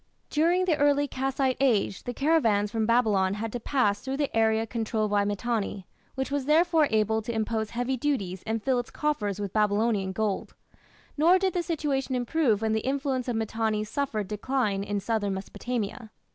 During 0.31 0.65
the 0.65 0.77
early 0.77 1.07
Kassite 1.07 1.57
Age 1.59 2.05
the 2.05 2.13
caravans 2.15 2.71
from 2.71 2.87
Babylon 2.87 3.35
had 3.35 3.51
to 3.53 3.59
pass 3.59 4.01
through 4.01 4.17
the 4.17 4.35
area 4.35 4.65
controlled 4.65 5.11
by 5.11 5.25
Mitanni, 5.25 5.85
which 6.15 6.31
was 6.31 6.45
therefore 6.45 6.87
able 6.89 7.21
to 7.21 7.31
impose 7.31 7.69
heavy 7.69 7.97
duties 7.97 8.41
and 8.47 8.63
fill 8.63 8.79
its 8.79 8.89
coffers 8.89 9.39
with 9.39 9.53
Babylonian 9.53 10.11
gold. 10.11 10.55
Nor 11.17 11.37
did 11.37 11.53
the 11.53 11.61
situation 11.61 12.15
improve 12.15 12.63
when 12.63 12.73
the 12.73 12.79
influence 12.79 13.27
of 13.27 13.35
Mitanni 13.35 13.83
suffered 13.83 14.27
decline 14.27 14.83
in 14.83 14.99
southern 14.99 15.35
Mesopotamia. 15.35 16.09